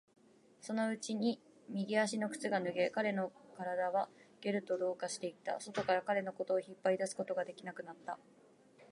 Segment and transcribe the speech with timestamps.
[0.61, 1.39] そのうちに
[1.69, 4.09] 右足の靴が脱げ、彼の体は
[4.41, 5.59] ゲルと同化していった。
[5.59, 8.17] 外から彼のことを引っ張り出すことができなくなった。